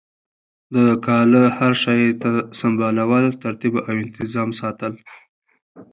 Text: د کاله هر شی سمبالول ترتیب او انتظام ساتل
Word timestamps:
د 0.75 0.77
کاله 1.05 1.43
هر 1.57 1.73
شی 1.83 2.01
سمبالول 2.59 3.25
ترتیب 3.43 3.73
او 3.87 3.93
انتظام 4.03 4.49
ساتل 4.59 4.93